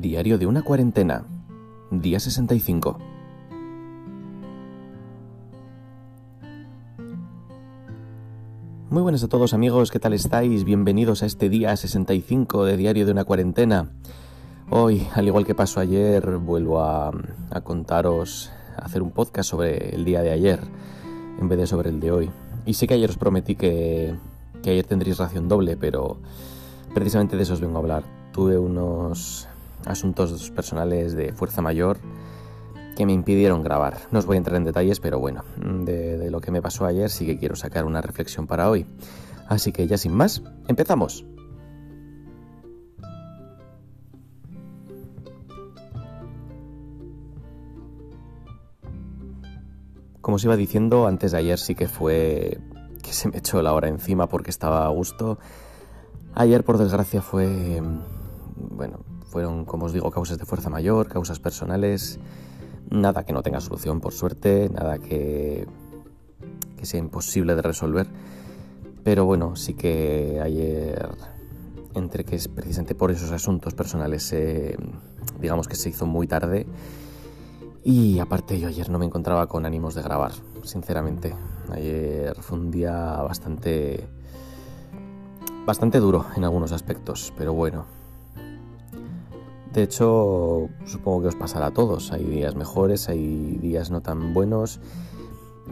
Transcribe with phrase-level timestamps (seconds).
[0.00, 1.26] Diario de una cuarentena.
[1.90, 2.96] Día 65.
[8.88, 10.64] Muy buenas a todos amigos, ¿qué tal estáis?
[10.64, 13.90] Bienvenidos a este día 65 de Diario de una cuarentena.
[14.70, 17.12] Hoy, al igual que pasó ayer, vuelvo a,
[17.62, 20.60] contaros, a hacer un podcast sobre el día de ayer,
[21.38, 22.30] en vez de sobre el de hoy.
[22.64, 24.14] Y sé que ayer os prometí que,
[24.62, 26.16] que ayer tendréis ración doble, pero
[26.94, 28.02] precisamente de eso os vengo a hablar.
[28.32, 29.46] Tuve unos
[29.86, 31.98] asuntos personales de fuerza mayor
[32.96, 33.98] que me impidieron grabar.
[34.10, 37.10] No os voy a entrar en detalles, pero bueno, de, lo que me pasó ayer
[37.10, 38.86] sí que quiero sacar una reflexión para hoy.
[39.48, 41.24] Así que ya sin más, empezamos.
[50.20, 52.60] Como os iba diciendo, antes de ayer sí que fue
[53.02, 55.38] que se me echó la hora encima porque estaba a gusto.
[56.34, 57.82] Ayer, por desgracia, fue,
[58.56, 59.00] bueno,
[59.30, 62.18] fueron, como os digo, causas de fuerza mayor, causas personales,
[62.90, 65.66] nada que no tenga solución, por suerte, nada que,
[66.76, 68.08] que sea imposible de resolver.
[69.04, 71.08] Pero bueno, sí que ayer,
[71.94, 74.34] entre que es precisamente por esos asuntos personales,
[75.40, 76.66] digamos que se hizo muy tarde.
[77.82, 80.32] Y aparte yo ayer no me encontraba con ánimos de grabar,
[80.64, 81.34] sinceramente.
[81.70, 84.06] Ayer fue un día bastante
[85.64, 87.86] bastante duro en algunos aspectos, pero bueno,
[89.72, 92.12] de hecho, supongo que os pasará a todos.
[92.12, 94.80] Hay días mejores, hay días no tan buenos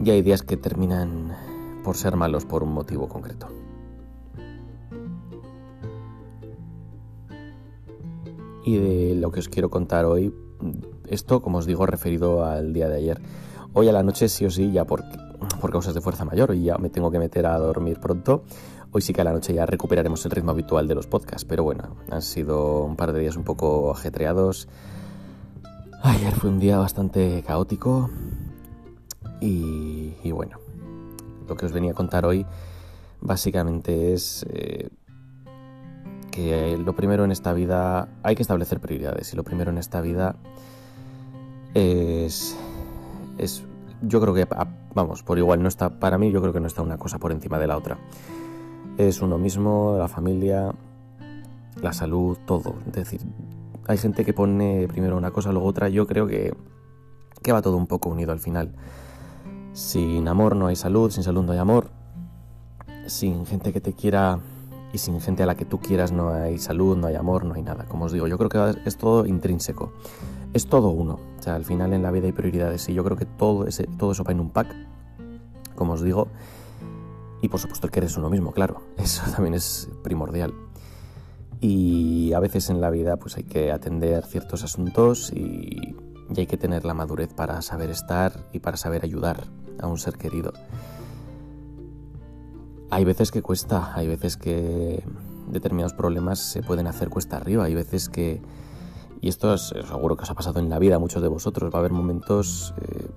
[0.03, 1.35] y hay días que terminan
[1.83, 3.47] por ser malos por un motivo concreto.
[8.63, 10.33] Y de lo que os quiero contar hoy,
[11.07, 13.21] esto, como os digo, referido al día de ayer.
[13.73, 15.03] Hoy a la noche sí o sí, ya por,
[15.59, 18.43] por causas de fuerza mayor, y ya me tengo que meter a dormir pronto,
[18.91, 21.63] Hoy sí que a la noche ya recuperaremos el ritmo habitual de los podcasts, pero
[21.63, 24.67] bueno, han sido un par de días un poco ajetreados.
[26.01, 28.09] Ayer fue un día bastante caótico
[29.41, 30.57] y, bueno,
[31.47, 32.47] lo que os venía a contar hoy
[33.21, 34.89] básicamente es eh,
[36.31, 40.01] que lo primero en esta vida hay que establecer prioridades y lo primero en esta
[40.01, 40.35] vida
[41.75, 42.57] es,
[43.37, 43.63] es
[44.01, 44.47] yo creo que
[44.95, 47.33] vamos por igual no está para mí yo creo que no está una cosa por
[47.33, 47.97] encima de la otra
[49.07, 50.73] es uno mismo, la familia,
[51.81, 52.75] la salud, todo.
[52.87, 53.21] Es decir,
[53.87, 55.87] hay gente que pone primero una cosa, luego otra.
[55.87, 56.53] Yo creo que,
[57.41, 58.75] que va todo un poco unido al final.
[59.71, 61.91] Sin amor no hay salud, sin salud no hay amor.
[63.07, 64.39] Sin gente que te quiera
[64.91, 67.53] y sin gente a la que tú quieras no hay salud, no hay amor, no
[67.53, 67.85] hay nada.
[67.85, 69.93] Como os digo, yo creo que es todo intrínseco.
[70.53, 71.19] Es todo uno.
[71.39, 73.87] O sea, al final en la vida hay prioridades y yo creo que todo, ese,
[73.97, 74.75] todo eso va en un pack.
[75.75, 76.27] Como os digo,
[77.41, 80.53] y por supuesto el eres uno mismo, claro, eso también es primordial.
[81.61, 85.95] Y a veces en la vida pues hay que atender ciertos asuntos y,
[86.37, 89.47] hay que tener la madurez para saber estar y para saber ayudar
[89.79, 90.53] a un ser querido.
[92.91, 95.03] Hay veces que cuesta, hay veces que
[95.47, 98.41] determinados problemas se pueden hacer cuesta arriba, hay veces que,
[99.21, 101.73] y esto es, seguro que os ha pasado en la vida a muchos de vosotros,
[101.73, 103.07] va a haber momentos eh,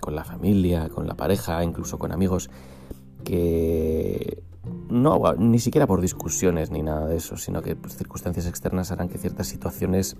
[0.00, 2.50] con la familia, con la pareja, incluso con amigos,
[3.24, 4.42] que
[4.88, 9.08] no, ni siquiera por discusiones ni nada de eso, sino que pues, circunstancias externas harán
[9.08, 10.16] que ciertas situaciones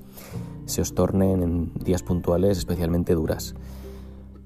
[0.66, 3.54] se os tornen en días puntuales especialmente duras.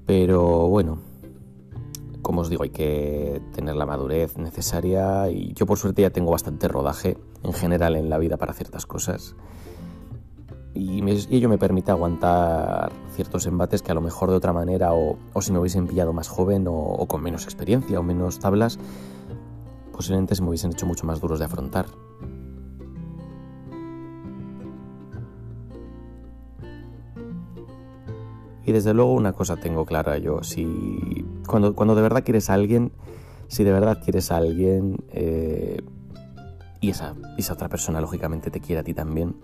[0.05, 0.99] Pero bueno,
[2.21, 6.31] como os digo, hay que tener la madurez necesaria y yo por suerte ya tengo
[6.31, 9.35] bastante rodaje en general en la vida para ciertas cosas
[10.75, 11.01] y,
[11.33, 15.53] ello me permite aguantar ciertos embates que a lo mejor de otra manera o, si
[15.53, 18.77] me hubiesen pillado más joven o, con menos experiencia o menos tablas,
[19.93, 21.85] posiblemente se me hubiesen hecho mucho más duros de afrontar.
[28.65, 32.55] Y desde luego una cosa tengo clara yo, si cuando, cuando de verdad quieres a
[32.55, 32.91] alguien,
[33.47, 35.81] si de verdad quieres a alguien eh,
[36.81, 39.35] y esa, esa otra persona lógicamente te quiere a ti también,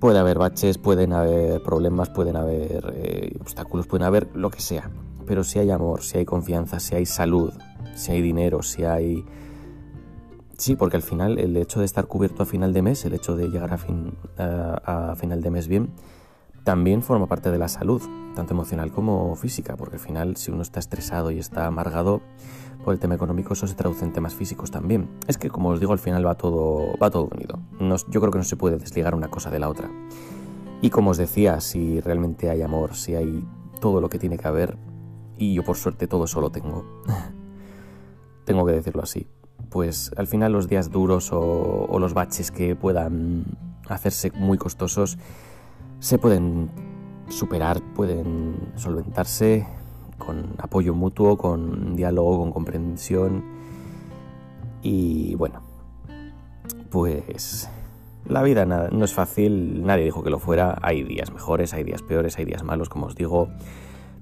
[0.00, 4.90] Puede haber baches, pueden haber problemas, pueden haber eh, obstáculos, pueden haber lo que sea.
[5.26, 7.52] Pero si hay amor, si hay confianza, si hay salud,
[7.94, 9.24] si hay dinero, si hay...
[10.58, 13.36] Sí, porque al final el hecho de estar cubierto a final de mes, el hecho
[13.36, 15.90] de llegar a, fin, a final de mes bien,
[16.66, 18.02] también forma parte de la salud,
[18.34, 22.20] tanto emocional como física, porque al final si uno está estresado y está amargado,
[22.84, 25.08] por el tema económico, eso se traduce en temas físicos también.
[25.28, 27.60] Es que, como os digo, al final va todo, va todo unido.
[28.08, 29.88] yo creo que no se puede desligar una cosa de la otra.
[30.82, 33.44] Y como os decía, si realmente hay amor, si hay
[33.80, 34.76] todo lo que tiene que haber,
[35.38, 36.84] y yo por suerte todo eso lo tengo,
[38.44, 39.28] tengo que decirlo así,
[39.70, 43.44] pues al final los días duros o, los baches que puedan
[43.88, 45.16] hacerse muy costosos,
[45.98, 46.70] se pueden
[47.28, 49.66] superar, pueden solventarse
[50.18, 53.44] con apoyo mutuo, con diálogo, con comprensión.
[54.82, 55.62] Y bueno,
[56.90, 57.68] pues
[58.28, 62.02] la vida no es fácil, nadie dijo que lo fuera, hay días mejores, hay días
[62.02, 63.48] peores, hay días malos, como os digo,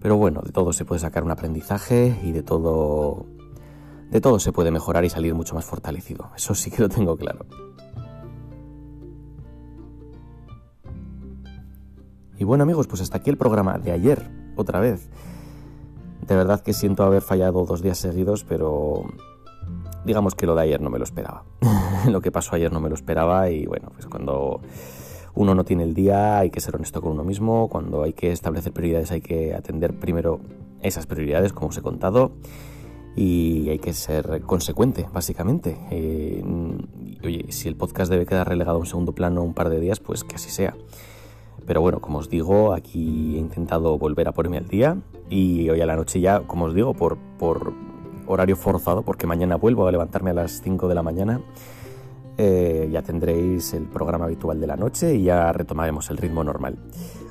[0.00, 3.26] pero bueno, de todo se puede sacar un aprendizaje y de todo
[4.10, 6.30] de todo se puede mejorar y salir mucho más fortalecido.
[6.36, 7.46] Eso sí que lo tengo claro.
[12.44, 15.08] Y bueno amigos, pues hasta aquí el programa de ayer, otra vez.
[16.28, 19.04] De verdad que siento haber fallado dos días seguidos, pero
[20.04, 21.44] digamos que lo de ayer no me lo esperaba.
[22.06, 24.60] lo que pasó ayer no me lo esperaba y bueno, pues cuando
[25.34, 28.30] uno no tiene el día hay que ser honesto con uno mismo, cuando hay que
[28.30, 30.38] establecer prioridades hay que atender primero
[30.82, 32.32] esas prioridades, como os he contado,
[33.16, 35.78] y hay que ser consecuente, básicamente.
[35.90, 36.44] Eh,
[37.24, 39.98] oye, si el podcast debe quedar relegado a un segundo plano un par de días,
[39.98, 40.74] pues que así sea.
[41.66, 44.98] Pero bueno, como os digo, aquí he intentado volver a ponerme al día
[45.30, 47.72] y hoy a la noche ya, como os digo, por, por
[48.26, 51.40] horario forzado, porque mañana vuelvo a levantarme a las 5 de la mañana,
[52.36, 56.76] eh, ya tendréis el programa habitual de la noche y ya retomaremos el ritmo normal.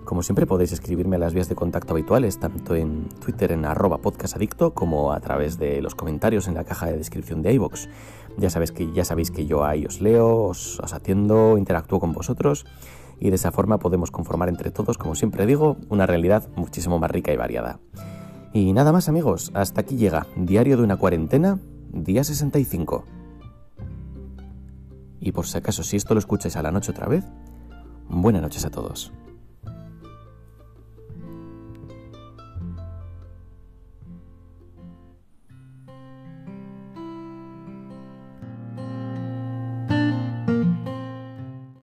[0.05, 3.99] Como siempre podéis escribirme a las vías de contacto habituales, tanto en Twitter en arroba
[3.99, 7.87] podcastadicto como a través de los comentarios en la caja de descripción de iVoox.
[8.37, 12.65] Ya, sabéis que, ya sabéis que yo ahí os leo, os atiendo, interactúo con vosotros
[13.23, 17.09] y de esa forma podemos conformar entre todos, como siempre digo, una realidad muchísimo más
[17.09, 17.79] rica y variada.
[18.51, 21.57] Y nada más amigos, hasta aquí llega Diario de una cuarentena,
[21.93, 23.05] día 65.
[25.21, 27.23] Y por si acaso si esto lo escucháis a la noche otra vez,
[28.09, 29.13] buenas noches a todos.